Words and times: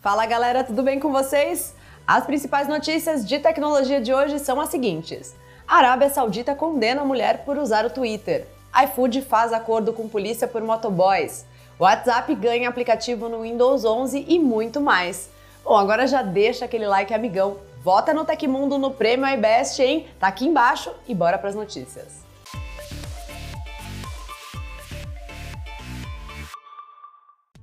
Fala 0.00 0.24
galera, 0.24 0.64
tudo 0.64 0.82
bem 0.82 0.98
com 0.98 1.12
vocês? 1.12 1.74
As 2.06 2.24
principais 2.24 2.66
notícias 2.66 3.22
de 3.22 3.38
tecnologia 3.38 4.00
de 4.00 4.14
hoje 4.14 4.38
são 4.38 4.58
as 4.58 4.70
seguintes: 4.70 5.36
a 5.68 5.76
Arábia 5.76 6.08
Saudita 6.08 6.54
condena 6.54 7.02
a 7.02 7.04
mulher 7.04 7.44
por 7.44 7.58
usar 7.58 7.84
o 7.84 7.90
Twitter. 7.90 8.46
iFood 8.84 9.20
faz 9.20 9.52
acordo 9.52 9.92
com 9.92 10.08
polícia 10.08 10.48
por 10.48 10.62
motoboys. 10.62 11.44
WhatsApp 11.78 12.34
ganha 12.34 12.70
aplicativo 12.70 13.28
no 13.28 13.42
Windows 13.42 13.84
11 13.84 14.24
e 14.26 14.38
muito 14.38 14.80
mais. 14.80 15.28
Bom, 15.62 15.76
agora 15.76 16.06
já 16.06 16.22
deixa 16.22 16.64
aquele 16.64 16.86
like 16.86 17.12
amigão. 17.12 17.58
Vota 17.84 18.14
no 18.14 18.24
Tecmundo 18.24 18.78
no 18.78 18.92
Prêmio 18.92 19.26
iBest, 19.26 19.82
hein? 19.82 20.06
Tá 20.18 20.28
aqui 20.28 20.46
embaixo 20.46 20.90
e 21.06 21.14
bora 21.14 21.36
para 21.36 21.50
as 21.50 21.54
notícias. 21.54 22.29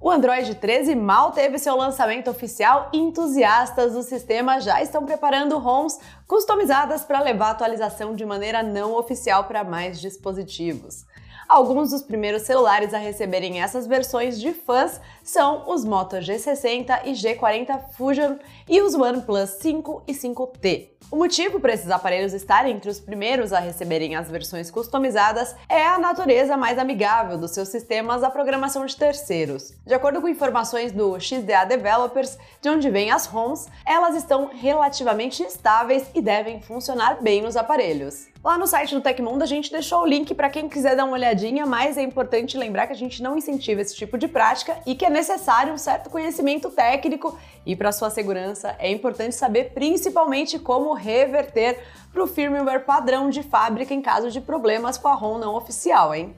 O 0.07 0.09
Android 0.09 0.55
13 0.55 0.95
mal 0.95 1.33
teve 1.33 1.59
seu 1.59 1.75
lançamento 1.75 2.31
oficial 2.31 2.89
e 2.93 2.97
entusiastas 2.97 3.91
do 3.91 4.01
sistema 4.01 4.61
já 4.61 4.81
estão 4.81 5.05
preparando 5.05 5.57
ROMs 5.57 5.99
customizadas 6.25 7.03
para 7.03 7.19
levar 7.19 7.47
a 7.47 7.51
atualização 7.51 8.15
de 8.15 8.25
maneira 8.25 8.63
não 8.63 8.97
oficial 8.97 9.43
para 9.43 9.65
mais 9.65 9.99
dispositivos. 9.99 11.05
Alguns 11.45 11.89
dos 11.89 12.03
primeiros 12.03 12.43
celulares 12.43 12.93
a 12.93 12.97
receberem 12.97 13.61
essas 13.61 13.85
versões 13.85 14.39
de 14.39 14.53
fãs 14.53 15.01
são 15.25 15.69
os 15.69 15.83
Moto 15.83 16.15
G60 16.15 17.01
e 17.03 17.11
G40 17.11 17.89
Fusion 17.91 18.37
e 18.65 18.81
os 18.81 18.95
OnePlus 18.95 19.49
5 19.59 20.03
e 20.07 20.13
5T. 20.13 20.96
O 21.09 21.15
motivo 21.15 21.57
para 21.57 21.71
esses 21.71 21.89
aparelhos 21.89 22.33
estarem 22.33 22.75
entre 22.75 22.89
os 22.89 22.99
primeiros 22.99 23.53
a 23.53 23.59
receberem 23.59 24.17
as 24.17 24.29
versões 24.29 24.69
customizadas 24.69 25.55
é 25.69 25.87
a 25.87 25.97
natureza 25.97 26.57
mais 26.57 26.77
amigável 26.77 27.37
dos 27.37 27.51
seus 27.51 27.69
sistemas 27.69 28.23
à 28.23 28.29
programação 28.29 28.85
de 28.85 28.93
terceiros. 28.93 29.73
De 29.85 29.93
acordo 29.93 30.19
com 30.19 30.27
informações 30.27 30.91
do 30.91 31.17
XDA 31.17 31.63
Developers, 31.65 32.37
de 32.61 32.67
onde 32.67 32.89
vêm 32.89 33.09
as 33.09 33.25
ROMs, 33.25 33.69
elas 33.85 34.17
estão 34.17 34.49
relativamente 34.53 35.41
estáveis 35.43 36.05
e 36.13 36.21
devem 36.21 36.61
funcionar 36.61 37.21
bem 37.21 37.41
nos 37.41 37.55
aparelhos. 37.55 38.27
Lá 38.43 38.57
no 38.57 38.67
site 38.67 38.93
do 38.93 39.01
Tecmundo 39.01 39.43
a 39.43 39.47
gente 39.47 39.71
deixou 39.71 40.01
o 40.01 40.05
link 40.05 40.33
para 40.33 40.49
quem 40.49 40.69
quiser 40.69 40.95
dar 40.95 41.05
uma 41.05 41.13
olhadinha, 41.13 41.65
mas 41.65 41.97
é 41.97 42.01
importante 42.01 42.57
lembrar 42.57 42.87
que 42.87 42.93
a 42.93 42.97
gente 42.97 43.21
não 43.21 43.37
incentiva 43.37 43.81
esse 43.81 43.95
tipo 43.95 44.17
de 44.17 44.27
prática 44.27 44.77
e 44.85 44.93
que 44.93 45.05
é 45.05 45.09
necessário 45.09 45.73
um 45.73 45.77
certo 45.77 46.09
conhecimento 46.09 46.69
técnico 46.69 47.37
e 47.65 47.75
para 47.75 47.91
sua 47.91 48.09
segurança 48.09 48.75
é 48.79 48.89
importante 48.89 49.35
saber 49.35 49.71
principalmente 49.73 50.59
como 50.59 50.96
reverter 50.97 51.81
para 52.11 52.23
o 52.23 52.27
firmware 52.27 52.83
padrão 52.83 53.29
de 53.29 53.43
fábrica 53.43 53.93
em 53.93 54.01
caso 54.01 54.31
de 54.31 54.41
problemas 54.41 54.97
com 54.97 55.07
a 55.07 55.13
ROM 55.13 55.37
não 55.37 55.55
oficial, 55.55 56.13
hein? 56.13 56.35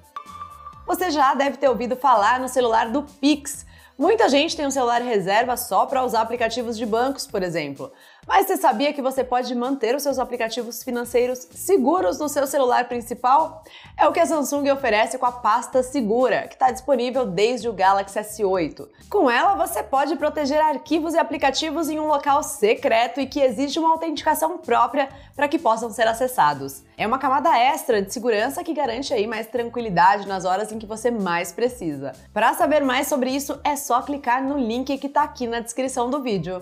Você 0.86 1.10
já 1.10 1.34
deve 1.34 1.58
ter 1.58 1.70
ouvido 1.70 1.96
falar 1.96 2.40
no 2.40 2.50
celular 2.50 2.90
do 2.90 3.04
Pix. 3.04 3.66
Muita 3.98 4.28
gente 4.28 4.56
tem 4.56 4.66
um 4.66 4.72
celular 4.72 5.02
reserva 5.02 5.56
só 5.56 5.86
para 5.86 6.04
usar 6.04 6.22
aplicativos 6.22 6.78
de 6.78 6.86
bancos, 6.86 7.28
por 7.28 7.44
exemplo. 7.44 7.92
Mas 8.28 8.46
você 8.46 8.58
sabia 8.58 8.94
que 8.94 9.02
você 9.02 9.24
pode 9.24 9.54
manter 9.56 9.96
os 9.96 10.04
seus 10.04 10.20
aplicativos 10.20 10.84
financeiros 10.84 11.48
seguros 11.52 12.20
no 12.20 12.30
seu 12.30 12.46
celular 12.46 12.88
principal? 12.88 13.64
É 13.98 14.08
o 14.08 14.12
que 14.12 14.20
a 14.20 14.26
Samsung 14.26 14.70
oferece 14.72 15.18
com 15.18 15.26
a 15.26 15.32
pasta 15.32 15.82
segura, 15.82 16.48
que 16.48 16.54
está 16.54 16.72
disponível 16.72 17.26
desde 17.26 17.68
o 17.68 17.74
Galaxy 17.74 18.20
S8. 18.20 18.88
Com 19.10 19.30
ela, 19.30 19.56
você 19.56 19.82
pode 19.82 20.16
proteger 20.16 20.62
arquivos 20.62 21.14
e 21.14 21.18
aplicativos 21.18 21.90
em 21.90 22.00
um 22.00 22.08
local 22.08 22.44
secreto 22.44 23.20
e 23.20 23.26
que 23.26 23.40
exige 23.40 23.80
uma 23.80 23.92
autenticação 23.92 24.58
própria 24.58 25.10
para 25.36 25.48
que 25.48 25.58
possam 25.58 25.90
ser 25.90 26.08
acessados. 26.08 26.84
É 26.98 27.08
uma 27.08 27.18
camada 27.18 27.58
extra 27.58 28.02
de 28.02 28.14
segurança 28.14 28.64
que 28.64 28.74
garante 28.74 29.14
aí 29.14 29.26
mais 29.26 29.48
tranquilidade 29.48 30.28
nas 30.28 30.46
horas 30.46 30.72
em 30.72 30.78
que 30.78 30.86
você 30.86 31.10
mais 31.10 31.52
precisa. 31.52 32.14
Para 32.34 32.54
saber 32.54 32.84
mais 32.84 33.08
sobre 33.08 33.32
isso, 33.32 33.60
é 33.64 33.76
só 33.76 34.02
clicar 34.02 34.44
no 34.44 34.58
link 34.58 34.98
que 34.98 35.08
está 35.08 35.24
aqui 35.24 35.48
na 35.48 35.62
descrição 35.62 36.10
do 36.10 36.22
vídeo. 36.22 36.62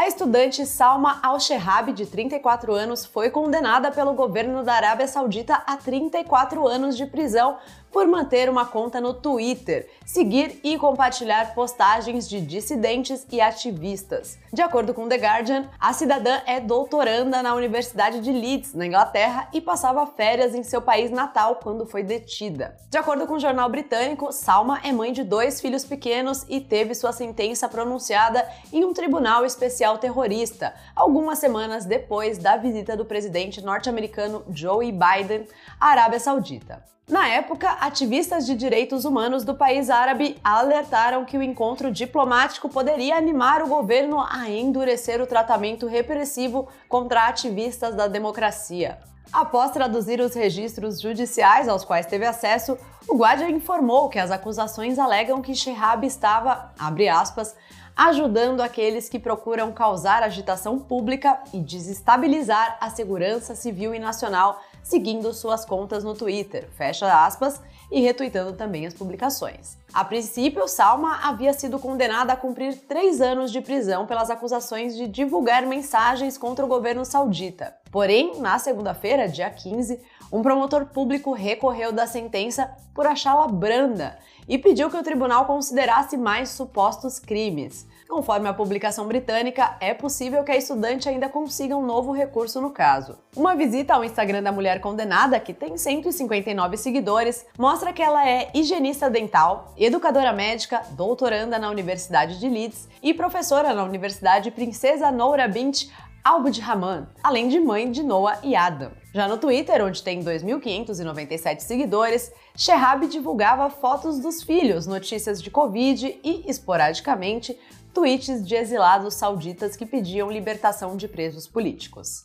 A 0.00 0.06
estudante 0.06 0.64
Salma 0.64 1.20
Al-Shehab, 1.22 1.92
de 1.92 2.06
34 2.06 2.72
anos, 2.72 3.04
foi 3.04 3.28
condenada 3.28 3.92
pelo 3.92 4.14
governo 4.14 4.64
da 4.64 4.72
Arábia 4.72 5.06
Saudita 5.06 5.62
a 5.66 5.76
34 5.76 6.66
anos 6.66 6.96
de 6.96 7.04
prisão 7.04 7.58
por 7.92 8.06
manter 8.06 8.48
uma 8.48 8.66
conta 8.66 9.00
no 9.00 9.14
Twitter, 9.14 9.88
seguir 10.04 10.60
e 10.62 10.78
compartilhar 10.78 11.54
postagens 11.54 12.28
de 12.28 12.40
dissidentes 12.40 13.26
e 13.30 13.40
ativistas. 13.40 14.38
De 14.52 14.62
acordo 14.62 14.94
com 14.94 15.08
The 15.08 15.16
Guardian, 15.16 15.68
a 15.78 15.92
cidadã 15.92 16.40
é 16.46 16.60
doutoranda 16.60 17.42
na 17.42 17.54
Universidade 17.54 18.20
de 18.20 18.32
Leeds, 18.32 18.74
na 18.74 18.86
Inglaterra, 18.86 19.48
e 19.52 19.60
passava 19.60 20.06
férias 20.06 20.54
em 20.54 20.62
seu 20.62 20.80
país 20.80 21.10
natal 21.10 21.56
quando 21.62 21.86
foi 21.86 22.02
detida. 22.02 22.76
De 22.88 22.98
acordo 22.98 23.26
com 23.26 23.34
o 23.34 23.40
jornal 23.40 23.68
britânico, 23.68 24.32
Salma 24.32 24.80
é 24.82 24.92
mãe 24.92 25.12
de 25.12 25.22
dois 25.22 25.60
filhos 25.60 25.84
pequenos 25.84 26.44
e 26.48 26.60
teve 26.60 26.94
sua 26.94 27.12
sentença 27.12 27.68
pronunciada 27.68 28.48
em 28.72 28.84
um 28.84 28.92
tribunal 28.92 29.44
especial 29.44 29.98
terrorista, 29.98 30.74
algumas 30.94 31.38
semanas 31.38 31.84
depois 31.84 32.38
da 32.38 32.56
visita 32.56 32.96
do 32.96 33.04
presidente 33.04 33.60
norte-americano 33.60 34.44
Joe 34.52 34.92
Biden 34.92 35.46
à 35.80 35.88
Arábia 35.88 36.20
Saudita. 36.20 36.84
Na 37.10 37.26
época, 37.26 37.68
ativistas 37.80 38.46
de 38.46 38.54
direitos 38.54 39.04
humanos 39.04 39.42
do 39.42 39.52
país 39.52 39.90
árabe 39.90 40.38
alertaram 40.44 41.24
que 41.24 41.36
o 41.36 41.42
encontro 41.42 41.90
diplomático 41.90 42.68
poderia 42.68 43.16
animar 43.16 43.64
o 43.64 43.66
governo 43.66 44.20
a 44.20 44.48
endurecer 44.48 45.20
o 45.20 45.26
tratamento 45.26 45.88
repressivo 45.88 46.68
contra 46.88 47.26
ativistas 47.26 47.96
da 47.96 48.06
democracia. 48.06 49.00
Após 49.32 49.72
traduzir 49.72 50.20
os 50.20 50.34
registros 50.34 51.00
judiciais 51.00 51.68
aos 51.68 51.84
quais 51.84 52.06
teve 52.06 52.24
acesso, 52.24 52.78
o 53.08 53.16
Guardian 53.16 53.50
informou 53.50 54.08
que 54.08 54.18
as 54.18 54.30
acusações 54.30 54.96
alegam 54.96 55.42
que 55.42 55.52
Shehab 55.52 56.06
estava, 56.06 56.72
abre 56.78 57.08
aspas, 57.08 57.56
ajudando 58.00 58.62
aqueles 58.62 59.10
que 59.10 59.18
procuram 59.18 59.70
causar 59.72 60.22
agitação 60.22 60.78
pública 60.78 61.38
e 61.52 61.60
desestabilizar 61.60 62.78
a 62.80 62.88
segurança 62.88 63.54
civil 63.54 63.94
e 63.94 63.98
nacional 63.98 64.58
seguindo 64.82 65.34
suas 65.34 65.66
contas 65.66 66.02
no 66.02 66.14
Twitter, 66.14 66.66
fecha 66.70 67.06
aspas, 67.26 67.60
e 67.90 68.00
retweetando 68.00 68.54
também 68.54 68.86
as 68.86 68.94
publicações. 68.94 69.76
A 69.92 70.02
princípio, 70.02 70.66
Salma 70.66 71.18
havia 71.24 71.52
sido 71.52 71.78
condenada 71.78 72.32
a 72.32 72.36
cumprir 72.36 72.74
três 72.88 73.20
anos 73.20 73.52
de 73.52 73.60
prisão 73.60 74.06
pelas 74.06 74.30
acusações 74.30 74.96
de 74.96 75.06
divulgar 75.06 75.66
mensagens 75.66 76.38
contra 76.38 76.64
o 76.64 76.68
governo 76.68 77.04
saudita. 77.04 77.74
Porém, 77.90 78.40
na 78.40 78.58
segunda-feira, 78.58 79.28
dia 79.28 79.50
15, 79.50 80.00
um 80.32 80.42
promotor 80.42 80.86
público 80.86 81.32
recorreu 81.32 81.92
da 81.92 82.06
sentença 82.06 82.70
por 82.94 83.06
achá-la 83.06 83.48
branda 83.48 84.18
e 84.48 84.58
pediu 84.58 84.90
que 84.90 84.96
o 84.96 85.02
tribunal 85.02 85.44
considerasse 85.44 86.16
mais 86.16 86.50
supostos 86.50 87.18
crimes. 87.18 87.86
Conforme 88.08 88.48
a 88.48 88.52
publicação 88.52 89.06
britânica, 89.06 89.76
é 89.80 89.94
possível 89.94 90.42
que 90.42 90.50
a 90.50 90.56
estudante 90.56 91.08
ainda 91.08 91.28
consiga 91.28 91.76
um 91.76 91.86
novo 91.86 92.10
recurso 92.10 92.60
no 92.60 92.70
caso. 92.70 93.16
Uma 93.36 93.54
visita 93.54 93.94
ao 93.94 94.04
Instagram 94.04 94.42
da 94.42 94.50
mulher 94.50 94.80
condenada, 94.80 95.38
que 95.38 95.54
tem 95.54 95.78
159 95.78 96.76
seguidores, 96.76 97.46
mostra 97.56 97.92
que 97.92 98.02
ela 98.02 98.28
é 98.28 98.50
higienista 98.52 99.08
dental, 99.08 99.72
educadora 99.76 100.32
médica, 100.32 100.82
doutoranda 100.90 101.56
na 101.56 101.70
Universidade 101.70 102.40
de 102.40 102.48
Leeds 102.48 102.88
e 103.00 103.14
professora 103.14 103.72
na 103.72 103.84
Universidade 103.84 104.50
Princesa 104.50 105.12
Noura 105.12 105.46
Bint 105.46 105.88
Abd 106.22 106.60
Rahman, 106.60 107.08
além 107.22 107.48
de 107.48 107.58
mãe 107.58 107.90
de 107.90 108.02
Noah 108.02 108.38
e 108.42 108.54
Adam. 108.54 108.92
Já 109.14 109.26
no 109.26 109.38
Twitter, 109.38 109.82
onde 109.82 110.02
tem 110.02 110.22
2.597 110.22 111.60
seguidores, 111.60 112.30
Shehab 112.54 113.06
divulgava 113.06 113.70
fotos 113.70 114.18
dos 114.18 114.42
filhos, 114.42 114.86
notícias 114.86 115.42
de 115.42 115.50
Covid 115.50 116.20
e, 116.22 116.44
esporadicamente, 116.46 117.58
tweets 117.94 118.46
de 118.46 118.54
exilados 118.54 119.14
sauditas 119.14 119.76
que 119.76 119.86
pediam 119.86 120.30
libertação 120.30 120.94
de 120.94 121.08
presos 121.08 121.48
políticos. 121.48 122.24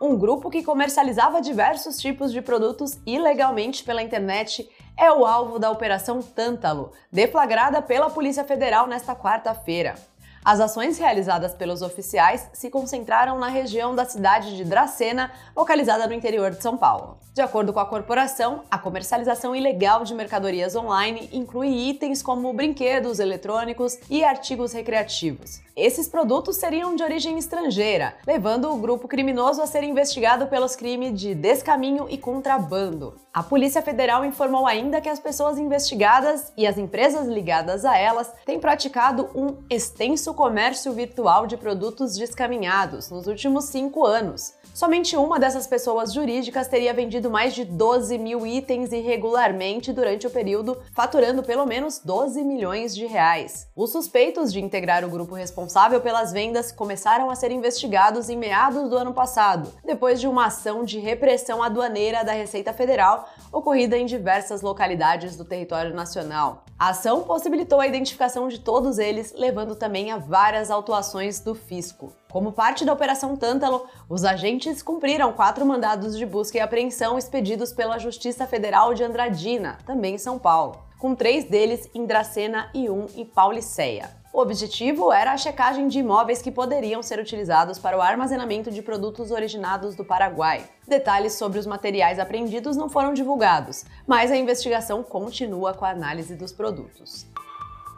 Um 0.00 0.16
grupo 0.16 0.48
que 0.48 0.62
comercializava 0.62 1.42
diversos 1.42 1.98
tipos 1.98 2.32
de 2.32 2.40
produtos 2.40 2.96
ilegalmente 3.04 3.82
pela 3.82 4.02
internet 4.02 4.70
é 4.96 5.10
o 5.12 5.26
alvo 5.26 5.58
da 5.58 5.70
Operação 5.70 6.22
Tântalo, 6.22 6.92
deflagrada 7.10 7.82
pela 7.82 8.08
Polícia 8.08 8.44
Federal 8.44 8.86
nesta 8.86 9.16
quarta-feira. 9.16 9.96
As 10.42 10.58
ações 10.58 10.96
realizadas 10.96 11.52
pelos 11.52 11.82
oficiais 11.82 12.48
se 12.54 12.70
concentraram 12.70 13.38
na 13.38 13.48
região 13.48 13.94
da 13.94 14.06
cidade 14.06 14.56
de 14.56 14.64
Dracena, 14.64 15.30
localizada 15.54 16.06
no 16.06 16.14
interior 16.14 16.50
de 16.50 16.62
São 16.62 16.78
Paulo. 16.78 17.18
De 17.34 17.42
acordo 17.42 17.72
com 17.72 17.78
a 17.78 17.86
corporação, 17.86 18.62
a 18.70 18.78
comercialização 18.78 19.54
ilegal 19.54 20.02
de 20.02 20.14
mercadorias 20.14 20.74
online 20.74 21.28
inclui 21.32 21.68
itens 21.68 22.22
como 22.22 22.52
brinquedos 22.54 23.18
eletrônicos 23.18 23.98
e 24.08 24.24
artigos 24.24 24.72
recreativos. 24.72 25.60
Esses 25.76 26.08
produtos 26.08 26.56
seriam 26.56 26.96
de 26.96 27.02
origem 27.02 27.38
estrangeira, 27.38 28.14
levando 28.26 28.70
o 28.70 28.76
grupo 28.76 29.06
criminoso 29.06 29.62
a 29.62 29.66
ser 29.66 29.84
investigado 29.84 30.46
pelos 30.48 30.74
crimes 30.74 31.18
de 31.18 31.34
descaminho 31.34 32.06
e 32.10 32.18
contrabando. 32.18 33.14
A 33.32 33.42
Polícia 33.42 33.80
Federal 33.80 34.24
informou 34.24 34.66
ainda 34.66 35.00
que 35.00 35.08
as 35.08 35.20
pessoas 35.20 35.56
investigadas 35.56 36.52
e 36.56 36.66
as 36.66 36.76
empresas 36.76 37.28
ligadas 37.28 37.84
a 37.84 37.96
elas 37.96 38.32
têm 38.44 38.58
praticado 38.58 39.30
um 39.34 39.56
extenso 39.70 40.29
o 40.30 40.34
comércio 40.34 40.92
virtual 40.92 41.46
de 41.46 41.56
produtos 41.56 42.16
descaminhados 42.16 43.10
nos 43.10 43.26
últimos 43.26 43.64
cinco 43.64 44.06
anos. 44.06 44.54
Somente 44.72 45.16
uma 45.16 45.40
dessas 45.40 45.66
pessoas 45.66 46.12
jurídicas 46.12 46.68
teria 46.68 46.94
vendido 46.94 47.28
mais 47.28 47.52
de 47.52 47.64
12 47.64 48.16
mil 48.16 48.46
itens 48.46 48.92
irregularmente 48.92 49.92
durante 49.92 50.28
o 50.28 50.30
período, 50.30 50.80
faturando 50.94 51.42
pelo 51.42 51.66
menos 51.66 51.98
12 51.98 52.44
milhões 52.44 52.94
de 52.94 53.06
reais. 53.06 53.66
Os 53.74 53.90
suspeitos 53.90 54.52
de 54.52 54.60
integrar 54.60 55.04
o 55.04 55.10
grupo 55.10 55.34
responsável 55.34 56.00
pelas 56.00 56.32
vendas 56.32 56.70
começaram 56.70 57.28
a 57.28 57.34
ser 57.34 57.50
investigados 57.50 58.30
em 58.30 58.36
meados 58.36 58.88
do 58.88 58.96
ano 58.96 59.12
passado, 59.12 59.72
depois 59.84 60.20
de 60.20 60.28
uma 60.28 60.46
ação 60.46 60.84
de 60.84 61.00
repressão 61.00 61.62
aduaneira 61.62 62.24
da 62.24 62.32
Receita 62.32 62.72
Federal 62.72 63.28
ocorrida 63.52 63.98
em 63.98 64.06
diversas 64.06 64.62
localidades 64.62 65.36
do 65.36 65.44
território 65.44 65.92
nacional. 65.92 66.64
A 66.80 66.88
ação 66.88 67.24
possibilitou 67.24 67.78
a 67.78 67.86
identificação 67.86 68.48
de 68.48 68.58
todos 68.58 68.98
eles, 68.98 69.34
levando 69.36 69.76
também 69.76 70.10
a 70.10 70.16
várias 70.16 70.70
autuações 70.70 71.38
do 71.38 71.54
fisco. 71.54 72.10
Como 72.32 72.52
parte 72.52 72.86
da 72.86 72.92
Operação 72.94 73.36
Tântalo, 73.36 73.86
os 74.08 74.24
agentes 74.24 74.82
cumpriram 74.82 75.30
quatro 75.34 75.66
mandados 75.66 76.16
de 76.16 76.24
busca 76.24 76.56
e 76.56 76.60
apreensão 76.62 77.18
expedidos 77.18 77.70
pela 77.70 77.98
Justiça 77.98 78.46
Federal 78.46 78.94
de 78.94 79.04
Andradina, 79.04 79.76
também 79.84 80.14
em 80.14 80.18
São 80.18 80.38
Paulo, 80.38 80.82
com 80.98 81.14
três 81.14 81.44
deles 81.44 81.86
em 81.92 82.06
Dracena 82.06 82.70
e 82.72 82.88
um 82.88 83.04
em 83.14 83.26
Pauliceia. 83.26 84.19
O 84.32 84.40
objetivo 84.40 85.12
era 85.12 85.32
a 85.32 85.36
checagem 85.36 85.88
de 85.88 85.98
imóveis 85.98 86.40
que 86.40 86.52
poderiam 86.52 87.02
ser 87.02 87.18
utilizados 87.18 87.80
para 87.80 87.98
o 87.98 88.00
armazenamento 88.00 88.70
de 88.70 88.80
produtos 88.80 89.32
originados 89.32 89.96
do 89.96 90.04
Paraguai. 90.04 90.64
Detalhes 90.86 91.32
sobre 91.32 91.58
os 91.58 91.66
materiais 91.66 92.16
apreendidos 92.16 92.76
não 92.76 92.88
foram 92.88 93.12
divulgados, 93.12 93.84
mas 94.06 94.30
a 94.30 94.36
investigação 94.36 95.02
continua 95.02 95.74
com 95.74 95.84
a 95.84 95.90
análise 95.90 96.36
dos 96.36 96.52
produtos 96.52 97.26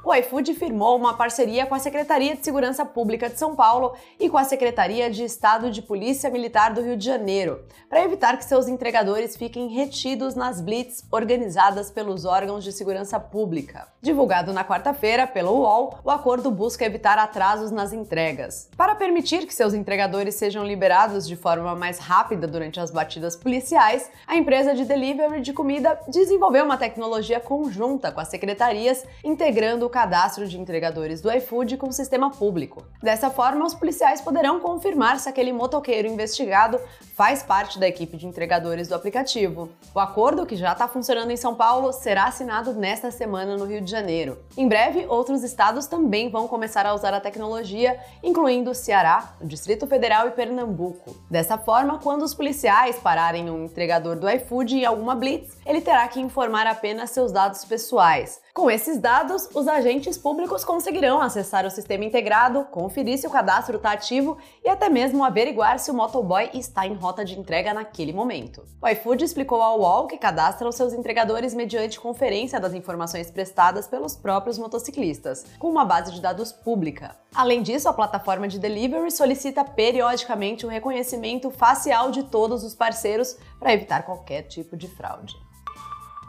o 0.05 0.13
iFood 0.15 0.55
firmou 0.55 0.97
uma 0.97 1.15
parceria 1.15 1.65
com 1.65 1.75
a 1.75 1.79
Secretaria 1.79 2.35
de 2.35 2.45
Segurança 2.45 2.85
Pública 2.85 3.31
de 3.31 3.39
São 3.39 3.55
Paulo 3.55 3.95
e 4.19 4.29
com 4.29 4.37
a 4.37 4.45
Secretaria 4.45 5.09
de 5.09 5.23
Estado 5.23 5.71
de 5.71 5.81
Polícia 5.81 6.29
Militar 6.29 6.75
do 6.75 6.83
Rio 6.83 6.97
de 6.97 7.05
Janeiro, 7.05 7.63
para 7.89 8.03
evitar 8.03 8.37
que 8.37 8.45
seus 8.45 8.67
entregadores 8.67 9.37
fiquem 9.37 9.69
retidos 9.69 10.35
nas 10.35 10.61
blitz 10.61 11.05
organizadas 11.11 11.91
pelos 11.91 12.25
órgãos 12.25 12.65
de 12.65 12.73
segurança 12.73 13.21
pública. 13.21 13.87
Divulgado 14.01 14.53
na 14.53 14.65
quarta-feira 14.65 15.27
pelo 15.27 15.53
UOL, 15.53 15.99
o 16.05 16.11
acordo 16.11 16.51
busca 16.51 16.85
evitar 16.85 17.19
atrasos 17.19 17.71
nas 17.71 17.93
entregas. 17.93 18.69
Para 18.77 18.97
permitir 18.97 19.47
que 19.47 19.55
seus 19.55 19.73
entregadores 19.73 20.35
sejam 20.35 20.65
liberados 20.65 21.29
de 21.29 21.37
forma 21.37 21.77
mais 21.77 21.99
rápida 21.99 22.49
durante 22.49 22.81
as 22.81 22.91
batidas 22.91 23.37
policiais, 23.37 24.11
a 24.27 24.37
empresa 24.37 24.75
de 24.75 24.85
delivery 24.85 25.41
de 25.41 25.53
comida 25.53 26.01
desenvolveu 26.09 26.65
uma 26.65 26.77
tecnologia 26.77 27.39
conjunta 27.39 28.11
com 28.11 28.21
as 28.21 28.29
secretarias, 28.29 29.05
integrando 29.23 29.92
cadastro 29.93 30.49
de 30.49 30.59
entregadores 30.59 31.21
do 31.21 31.31
iFood 31.31 31.77
com 31.77 31.87
o 31.87 31.93
sistema 31.93 32.31
público. 32.31 32.85
Dessa 33.01 33.31
forma, 33.31 33.65
os 33.65 33.75
policiais 33.75 34.21
poderão 34.21 34.59
confirmar 34.59 35.21
se 35.21 35.29
aquele 35.29 35.53
motoqueiro 35.53 36.09
investigado 36.09 36.81
faz 37.15 37.45
parte 37.45 37.79
da 37.79 37.87
equipe 37.87 38.17
de 38.17 38.27
entregadores 38.27 38.89
do 38.89 38.97
aplicativo. 38.97 39.69
O 39.95 40.01
acordo, 40.01 40.45
que 40.45 40.57
já 40.57 40.73
está 40.73 40.89
funcionando 40.89 41.31
em 41.31 41.37
São 41.37 41.55
Paulo, 41.55 41.93
será 41.93 42.25
assinado 42.25 42.73
nesta 42.73 43.13
semana 43.13 43.57
no 43.57 43.65
Rio 43.65 43.81
de 43.81 43.91
Janeiro. 43.91 44.39
Em 44.57 44.67
breve, 44.67 45.07
outros 45.07 45.45
estados 45.45 45.87
também 45.87 46.31
vão 46.31 46.49
começar 46.49 46.87
a 46.87 46.95
usar 46.95 47.15
a 47.15 47.21
tecnologia, 47.21 48.01
incluindo 48.23 48.75
Ceará, 48.75 49.35
o 49.41 49.47
Distrito 49.47 49.87
Federal 49.87 50.27
e 50.27 50.33
Pernambuco. 50.33 51.15
Dessa 51.31 51.57
forma, 51.59 51.99
quando 51.99 52.23
os 52.23 52.35
policiais 52.35 52.99
pararem 52.99 53.51
um 53.51 53.67
entregador 53.67 54.17
do 54.19 54.29
iFood 54.29 54.79
em 54.79 54.85
alguma 54.87 55.15
blitz, 55.15 55.57
ele 55.67 55.81
terá 55.81 56.09
que 56.09 56.21
informar 56.21 56.67
apenas 56.67 57.11
seus 57.11 57.31
dados 57.31 57.65
pessoais. 57.65 58.42
Com 58.55 58.71
esses 58.71 58.99
dados, 58.99 59.49
os 59.55 59.67
agentes 59.67 60.19
públicos 60.19 60.63
conseguirão 60.63 61.23
acessar 61.23 61.65
o 61.65 61.71
sistema 61.71 62.05
integrado, 62.05 62.65
conferir 62.65 63.17
se 63.17 63.27
o 63.27 63.31
cadastro 63.31 63.79
está 63.79 63.93
ativo 63.93 64.37
e 64.63 64.69
até 64.69 64.91
mesmo 64.91 65.25
averiguar 65.25 65.79
se 65.79 65.91
o 65.91 65.95
motoboy 65.95 66.51
está 66.53 66.87
em 66.87 66.93
rota 66.93 67.25
de 67.25 67.39
entrega 67.39 67.73
naquele 67.73 68.13
momento. 68.13 68.63
O 68.83 68.87
iFood 68.87 69.25
explicou 69.25 69.63
ao 69.63 69.81
UOL 69.81 70.07
que 70.07 70.19
cadastra 70.19 70.69
os 70.69 70.77
seus 70.77 70.93
entregadores 70.93 71.55
mediante 71.55 71.99
conferência 71.99 72.61
das 72.61 72.75
informações 72.75 73.31
prestadas 73.31 73.89
pelos 73.89 74.17
próprios 74.17 74.59
motociclistas, 74.59 75.47
com 75.59 75.71
uma 75.71 75.87
base 75.87 76.13
de 76.13 76.21
dados 76.21 76.53
pública. 76.53 77.17
Além 77.35 77.63
disso, 77.63 77.89
a 77.89 77.95
plataforma 77.95 78.47
de 78.47 78.59
delivery 78.59 79.11
solicita 79.11 79.65
periodicamente 79.65 80.67
o 80.67 80.69
reconhecimento 80.69 81.51
facial 81.51 82.11
de 82.11 82.25
todos 82.25 82.63
os 82.65 82.75
parceiros 82.75 83.35
para 83.59 83.73
evitar 83.73 84.03
qualquer 84.03 84.43
tipo 84.43 84.77
de 84.77 84.89
fraude. 84.89 85.35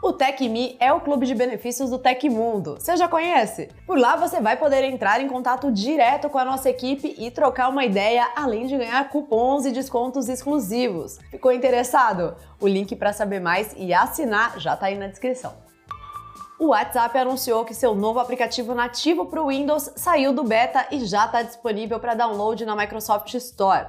O 0.04 0.12
TecMe 0.12 0.76
é 0.78 0.92
o 0.92 1.00
clube 1.00 1.24
de 1.24 1.34
benefícios 1.34 1.88
do 1.88 1.98
Tecmundo. 1.98 2.76
Você 2.78 2.94
já 2.94 3.08
conhece? 3.08 3.70
Por 3.86 3.98
lá 3.98 4.16
você 4.16 4.38
vai 4.38 4.54
poder 4.54 4.84
entrar 4.84 5.18
em 5.22 5.26
contato 5.26 5.72
direto 5.72 6.28
com 6.28 6.36
a 6.36 6.44
nossa 6.44 6.68
equipe 6.68 7.14
e 7.16 7.30
trocar 7.30 7.70
uma 7.70 7.86
ideia, 7.86 8.28
além 8.36 8.66
de 8.66 8.76
ganhar 8.76 9.08
cupons 9.08 9.64
e 9.64 9.72
descontos 9.72 10.28
exclusivos. 10.28 11.18
Ficou 11.30 11.50
interessado? 11.50 12.36
O 12.60 12.68
link 12.68 12.94
para 12.94 13.14
saber 13.14 13.40
mais 13.40 13.74
e 13.78 13.94
assinar 13.94 14.60
já 14.60 14.74
está 14.74 14.88
aí 14.88 14.98
na 14.98 15.06
descrição. 15.06 15.54
O 16.60 16.66
WhatsApp 16.66 17.16
anunciou 17.16 17.64
que 17.64 17.72
seu 17.72 17.94
novo 17.94 18.20
aplicativo 18.20 18.74
nativo 18.74 19.24
para 19.24 19.42
o 19.42 19.48
Windows 19.48 19.90
saiu 19.96 20.34
do 20.34 20.44
beta 20.44 20.86
e 20.90 21.06
já 21.06 21.24
está 21.24 21.40
disponível 21.40 21.98
para 21.98 22.12
download 22.12 22.62
na 22.66 22.76
Microsoft 22.76 23.32
Store. 23.32 23.86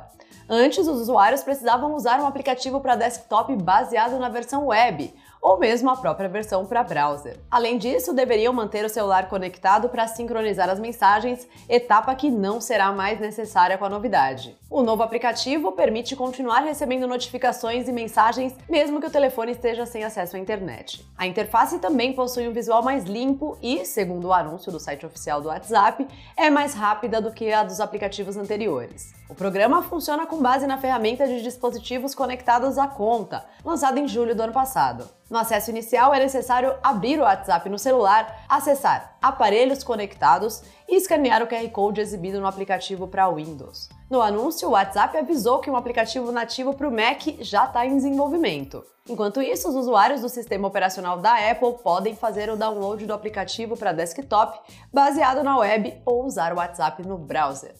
Antes, 0.47 0.87
os 0.87 1.01
usuários 1.01 1.43
precisavam 1.43 1.95
usar 1.95 2.19
um 2.19 2.27
aplicativo 2.27 2.79
para 2.79 2.95
desktop 2.95 3.55
baseado 3.55 4.19
na 4.19 4.29
versão 4.29 4.67
web, 4.67 5.11
ou 5.45 5.59
mesmo 5.59 5.91
a 5.91 5.95
própria 5.95 6.27
versão 6.27 6.65
para 6.65 6.83
browser. 6.83 7.37
Além 7.51 7.77
disso, 7.77 8.15
deveriam 8.15 8.51
manter 8.51 8.83
o 8.83 8.89
celular 8.89 9.29
conectado 9.29 9.87
para 9.87 10.07
sincronizar 10.07 10.67
as 10.71 10.79
mensagens, 10.79 11.47
etapa 11.69 12.15
que 12.15 12.31
não 12.31 12.59
será 12.59 12.91
mais 12.91 13.19
necessária 13.19 13.77
com 13.77 13.85
a 13.85 13.89
novidade. 13.89 14.57
O 14.67 14.81
novo 14.81 15.03
aplicativo 15.03 15.71
permite 15.73 16.15
continuar 16.15 16.61
recebendo 16.61 17.05
notificações 17.05 17.87
e 17.87 17.91
mensagens 17.91 18.55
mesmo 18.67 18.99
que 18.99 19.05
o 19.05 19.11
telefone 19.11 19.51
esteja 19.51 19.85
sem 19.85 20.03
acesso 20.03 20.35
à 20.35 20.39
internet. 20.39 21.05
A 21.15 21.27
interface 21.27 21.77
também 21.77 22.13
possui 22.13 22.47
um 22.47 22.51
visual 22.51 22.81
mais 22.81 23.03
limpo 23.03 23.55
e, 23.61 23.85
segundo 23.85 24.29
o 24.29 24.33
anúncio 24.33 24.71
do 24.71 24.79
site 24.79 25.05
oficial 25.05 25.41
do 25.41 25.49
WhatsApp, 25.49 26.07
é 26.35 26.49
mais 26.49 26.73
rápida 26.73 27.21
do 27.21 27.31
que 27.31 27.53
a 27.53 27.63
dos 27.63 27.79
aplicativos 27.79 28.35
anteriores. 28.35 29.13
O 29.27 29.33
programa 29.33 29.81
funciona 29.81 30.27
com 30.27 30.39
base 30.39 30.67
na 30.67 30.77
ferramenta 30.77 31.27
de 31.27 31.41
dispositivos 31.41 32.13
conectados 32.13 32.77
à 32.77 32.87
conta, 32.87 33.43
lançada 33.63 33.99
em 33.99 34.07
julho 34.07 34.35
do 34.35 34.43
ano 34.43 34.53
passado. 34.53 35.09
No 35.27 35.39
acesso 35.39 35.71
inicial 35.71 36.13
é 36.13 36.19
necessário 36.19 36.75
abrir 36.83 37.19
o 37.19 37.23
WhatsApp 37.23 37.67
no 37.67 37.79
celular, 37.79 38.45
acessar 38.47 39.17
aparelhos 39.19 39.83
conectados 39.83 40.61
e 40.87 40.95
escanear 40.95 41.41
o 41.41 41.47
QR 41.47 41.67
Code 41.71 42.01
exibido 42.01 42.39
no 42.39 42.45
aplicativo 42.45 43.07
para 43.07 43.27
Windows. 43.27 43.89
No 44.11 44.21
anúncio, 44.21 44.67
o 44.67 44.73
WhatsApp 44.73 45.17
avisou 45.17 45.57
que 45.57 45.71
um 45.71 45.75
aplicativo 45.75 46.31
nativo 46.31 46.75
para 46.75 46.87
o 46.87 46.91
Mac 46.91 47.23
já 47.39 47.65
está 47.65 47.83
em 47.83 47.95
desenvolvimento. 47.95 48.83
Enquanto 49.09 49.41
isso, 49.41 49.67
os 49.69 49.75
usuários 49.75 50.21
do 50.21 50.29
sistema 50.29 50.67
operacional 50.67 51.17
da 51.17 51.49
Apple 51.49 51.79
podem 51.81 52.15
fazer 52.15 52.47
o 52.51 52.55
download 52.55 53.03
do 53.07 53.13
aplicativo 53.13 53.75
para 53.75 53.91
desktop 53.91 54.59
baseado 54.93 55.43
na 55.43 55.57
web 55.57 55.99
ou 56.05 56.25
usar 56.25 56.53
o 56.53 56.57
WhatsApp 56.57 57.01
no 57.01 57.17
browser. 57.17 57.73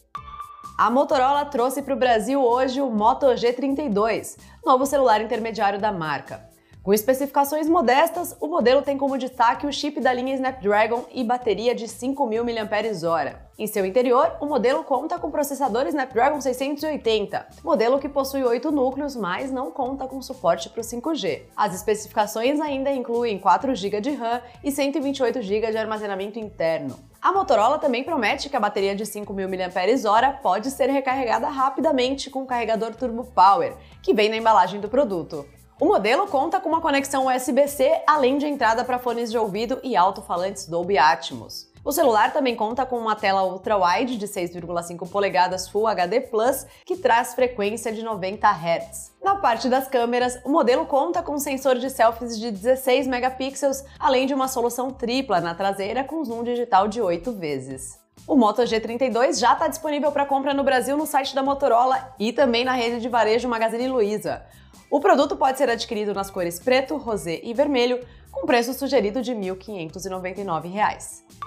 A 0.77 0.89
Motorola 0.89 1.46
trouxe 1.46 1.82
para 1.82 1.94
o 1.94 1.98
Brasil 1.98 2.44
hoje 2.44 2.82
o 2.82 2.89
Moto 2.89 3.27
G32, 3.27 4.36
novo 4.65 4.86
celular 4.86 5.22
intermediário 5.22 5.79
da 5.79 5.89
marca. 5.89 6.45
Com 6.86 6.94
especificações 6.94 7.68
modestas, 7.68 8.38
o 8.39 8.48
modelo 8.48 8.84
tem 8.84 8.96
como 8.96 9.18
destaque 9.18 9.65
o 9.65 9.74
chip 9.74 10.00
da 10.00 10.13
linha 10.13 10.36
Snapdragon 10.36 11.04
e 11.12 11.24
bateria 11.24 11.74
de 11.74 11.86
5.000 11.86 12.44
mAh. 12.44 13.39
Em 13.58 13.65
seu 13.65 13.84
interior, 13.88 14.38
o 14.39 14.46
modelo 14.46 14.84
conta 14.84 15.18
com 15.18 15.32
processador 15.32 15.88
Snapdragon 15.88 16.39
680, 16.39 17.48
modelo 17.63 17.98
que 17.98 18.08
possui 18.08 18.44
8 18.44 18.72
núcleos, 18.72 19.15
mas 19.15 19.51
não 19.51 19.72
conta 19.72 20.06
com 20.06 20.22
suporte 20.22 20.70
para 20.70 20.82
o 20.82 20.84
5G. 20.84 21.46
As 21.58 21.74
especificações 21.74 22.62
ainda 22.62 22.92
incluem 22.92 23.39
4 23.39 23.74
GB 23.74 24.01
de 24.01 24.12
RAM 24.12 24.39
e 24.63 24.72
128 24.72 25.42
GB 25.42 25.72
de 25.72 25.77
armazenamento 25.80 26.38
interno. 26.38 27.00
A 27.20 27.32
Motorola 27.32 27.80
também 27.80 28.04
promete 28.04 28.48
que 28.48 28.56
a 28.56 28.60
bateria 28.60 28.96
de 28.96 29.06
5.000 29.06 29.34
mAh 29.50 30.34
pode 30.44 30.70
ser 30.70 30.92
recarregada 30.92 31.48
rapidamente 31.48 32.30
com 32.30 32.44
o 32.44 32.46
carregador 32.46 32.94
Turbo 32.94 33.24
Power, 33.24 33.74
que 34.04 34.13
vem 34.13 34.30
na 34.30 34.38
embalagem 34.38 34.80
do 34.80 34.88
produto. 34.88 35.48
O 35.77 35.84
modelo 35.84 36.25
conta 36.27 36.58
com 36.58 36.70
uma 36.70 36.79
conexão 36.79 37.27
USB-C, 37.27 38.01
além 38.08 38.38
de 38.38 38.48
entrada 38.48 38.86
para 38.86 38.98
fones 38.98 39.29
de 39.29 39.38
ouvido 39.38 39.77
e 39.84 39.98
alto-falantes 39.98 40.67
Dolby 40.67 40.98
Atmos. 40.98 41.70
O 41.84 41.91
celular 41.91 42.32
também 42.32 42.55
conta 42.55 42.86
com 42.86 42.98
uma 42.98 43.13
tela 43.13 43.44
ultra-wide 43.44 44.17
de 44.17 44.25
6,5 44.25 45.10
polegadas 45.10 45.67
Full 45.67 45.86
HD 45.86 46.22
Plus, 46.22 46.65
que 46.86 46.96
traz 46.96 47.34
frequência 47.34 47.91
de 47.91 48.03
90 48.03 48.48
Hz. 48.48 49.12
Na 49.22 49.36
parte 49.36 49.67
das 49.67 49.86
câmeras, 49.89 50.39
o 50.46 50.50
modelo 50.50 50.86
conta 50.86 51.22
com 51.22 51.34
um 51.34 51.39
sensor 51.39 51.75
de 51.75 51.89
selfies 51.89 52.39
de 52.39 52.51
16 52.51 53.05
megapixels, 53.05 53.84
além 54.00 54.25
de 54.25 54.34
uma 54.34 54.48
solução 54.48 54.91
tripla 54.91 55.41
na 55.41 55.53
traseira 55.53 56.05
com 56.05 56.24
zoom 56.24 56.44
digital 56.44 56.88
de 56.88 57.01
8 57.01 57.34
vezes. 57.34 58.05
O 58.27 58.36
Moto 58.36 58.63
G32 58.63 59.39
já 59.39 59.53
está 59.53 59.67
disponível 59.67 60.12
para 60.12 60.25
compra 60.25 60.53
no 60.53 60.63
Brasil 60.63 60.98
no 60.98 61.05
site 61.05 61.36
da 61.36 61.43
Motorola 61.43 62.15
e 62.19 62.34
também 62.34 62.65
na 62.65 62.74
rede 62.74 63.00
de 63.00 63.07
varejo 63.07 63.48
Magazine 63.48 63.88
Luiza. 63.88 64.43
O 64.89 65.00
produto 65.00 65.36
pode 65.36 65.57
ser 65.57 65.69
adquirido 65.69 66.13
nas 66.13 66.31
cores 66.31 66.60
preto, 66.60 66.98
rosé 66.98 67.39
e 67.43 67.53
vermelho, 67.53 68.03
com 68.31 68.48
preço 68.48 68.74
sugerido 68.74 69.22
de 69.22 69.34
R$ 69.34 69.39
1.599. 69.39 71.45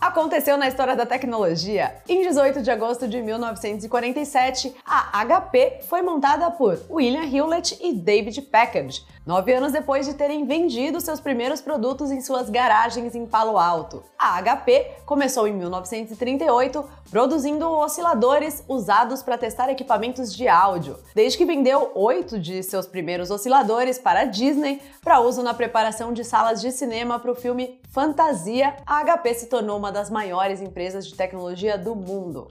Aconteceu 0.00 0.56
na 0.56 0.66
história 0.66 0.96
da 0.96 1.04
tecnologia. 1.04 1.94
Em 2.08 2.22
18 2.22 2.62
de 2.62 2.70
agosto 2.70 3.06
de 3.06 3.20
1947, 3.20 4.74
a 4.82 5.22
HP 5.22 5.80
foi 5.90 6.00
montada 6.00 6.50
por 6.50 6.80
William 6.88 7.24
Hewlett 7.24 7.78
e 7.82 7.92
David 7.92 8.40
Packard, 8.42 9.04
nove 9.26 9.52
anos 9.52 9.72
depois 9.72 10.06
de 10.06 10.14
terem 10.14 10.46
vendido 10.46 11.02
seus 11.02 11.20
primeiros 11.20 11.60
produtos 11.60 12.10
em 12.10 12.22
suas 12.22 12.48
garagens 12.48 13.14
em 13.14 13.26
Palo 13.26 13.58
Alto. 13.58 14.02
A 14.18 14.40
HP 14.40 14.90
começou 15.04 15.46
em 15.46 15.52
1938 15.52 16.82
produzindo 17.10 17.68
osciladores 17.68 18.64
usados 18.66 19.22
para 19.22 19.36
testar 19.36 19.68
equipamentos 19.68 20.34
de 20.34 20.48
áudio, 20.48 20.96
desde 21.14 21.36
que 21.36 21.44
vendeu 21.44 21.90
oito 21.94 22.38
de 22.38 22.62
seus 22.62 22.86
primeiros 22.86 23.30
osciladores 23.30 23.98
para 23.98 24.20
a 24.20 24.24
Disney 24.24 24.80
para 25.02 25.20
uso 25.20 25.42
na 25.42 25.52
preparação 25.52 26.12
de 26.12 26.24
salas 26.24 26.60
de 26.60 26.72
cinema 26.72 27.18
para 27.18 27.32
o 27.32 27.34
filme 27.34 27.80
Fantasia, 27.90 28.76
a 28.86 29.04
HP 29.04 29.34
se 29.34 29.46
tornou 29.46 29.78
uma 29.90 29.92
das 29.92 30.08
maiores 30.08 30.62
empresas 30.62 31.04
de 31.04 31.16
tecnologia 31.16 31.76
do 31.76 31.96
mundo. 31.96 32.48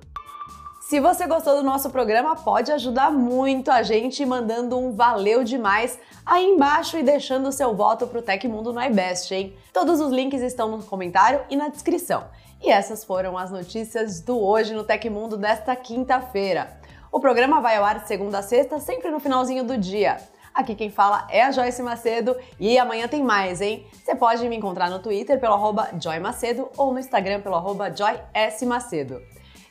Se 0.81 0.99
você 0.99 1.25
gostou 1.25 1.55
do 1.55 1.63
nosso 1.63 1.89
programa, 1.89 2.35
pode 2.35 2.69
ajudar 2.69 3.11
muito 3.11 3.71
a 3.71 3.81
gente 3.81 4.25
mandando 4.25 4.77
um 4.77 4.91
valeu 4.91 5.41
demais 5.43 5.97
aí 6.25 6.43
embaixo 6.43 6.97
e 6.97 7.03
deixando 7.03 7.47
o 7.47 7.51
seu 7.53 7.73
voto 7.73 8.07
pro 8.07 8.21
Tecmundo 8.21 8.73
no 8.73 8.81
iBest, 8.81 9.33
hein? 9.33 9.55
Todos 9.71 10.01
os 10.01 10.11
links 10.11 10.41
estão 10.41 10.67
no 10.67 10.83
comentário 10.83 11.39
e 11.49 11.55
na 11.55 11.69
descrição. 11.69 12.25
E 12.61 12.69
essas 12.69 13.05
foram 13.05 13.37
as 13.37 13.51
notícias 13.51 14.19
do 14.19 14.37
Hoje 14.37 14.73
no 14.73 14.83
Tecmundo 14.83 15.37
desta 15.37 15.73
quinta-feira. 15.77 16.77
O 17.09 17.21
programa 17.21 17.61
vai 17.61 17.77
ao 17.77 17.85
ar 17.85 17.99
de 17.99 18.07
segunda 18.07 18.39
a 18.39 18.43
sexta, 18.43 18.79
sempre 18.79 19.11
no 19.11 19.21
finalzinho 19.21 19.63
do 19.63 19.77
dia. 19.77 20.17
Aqui 20.53 20.75
quem 20.75 20.89
fala 20.89 21.27
é 21.29 21.43
a 21.43 21.51
Joyce 21.51 21.81
Macedo 21.81 22.35
e 22.59 22.77
amanhã 22.77 23.07
tem 23.07 23.23
mais, 23.23 23.61
hein? 23.61 23.87
Você 23.93 24.15
pode 24.15 24.47
me 24.47 24.55
encontrar 24.55 24.89
no 24.89 24.99
Twitter 24.99 25.39
pelo 25.39 25.53
arroba 25.53 25.89
Joy 26.01 26.19
Macedo 26.19 26.69
ou 26.77 26.91
no 26.91 26.99
Instagram 26.99 27.41
pelo 27.41 27.55
arroba 27.55 27.95
Joy 27.95 28.19
S. 28.33 28.65
Macedo. 28.65 29.21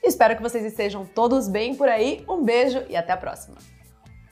Espero 0.02 0.36
que 0.36 0.42
vocês 0.42 0.64
estejam 0.64 1.04
todos 1.04 1.48
bem 1.48 1.74
por 1.74 1.88
aí. 1.88 2.24
Um 2.28 2.42
beijo 2.42 2.84
e 2.88 2.96
até 2.96 3.12
a 3.12 3.16
próxima! 3.16 3.77